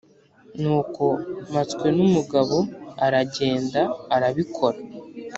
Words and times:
nuko 0.61 1.05
mpatswenumugabo 1.49 2.57
aragenda 3.05 3.81
arabikora 4.15 4.77